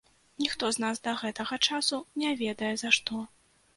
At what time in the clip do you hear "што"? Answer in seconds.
2.99-3.25